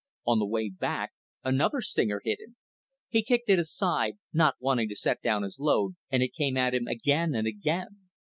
[0.25, 1.11] On the way back,
[1.43, 2.55] another stinger hit him.
[3.09, 6.73] He kicked it aside, not wanting to set down his load, and it came at
[6.73, 8.09] him again and again.